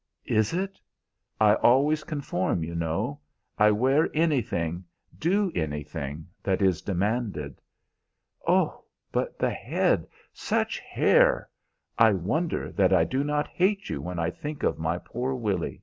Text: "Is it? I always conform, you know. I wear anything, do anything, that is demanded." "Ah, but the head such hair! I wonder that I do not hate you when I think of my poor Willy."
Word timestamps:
"Is 0.25 0.51
it? 0.51 0.79
I 1.39 1.53
always 1.53 2.03
conform, 2.03 2.63
you 2.63 2.73
know. 2.73 3.19
I 3.59 3.69
wear 3.69 4.09
anything, 4.15 4.83
do 5.19 5.51
anything, 5.53 6.25
that 6.41 6.59
is 6.63 6.81
demanded." 6.81 7.61
"Ah, 8.47 8.79
but 9.11 9.37
the 9.37 9.51
head 9.51 10.07
such 10.33 10.79
hair! 10.79 11.49
I 11.99 12.13
wonder 12.13 12.71
that 12.71 12.91
I 12.91 13.03
do 13.03 13.23
not 13.23 13.47
hate 13.49 13.91
you 13.91 14.01
when 14.01 14.17
I 14.17 14.31
think 14.31 14.63
of 14.63 14.79
my 14.79 14.97
poor 14.97 15.35
Willy." 15.35 15.79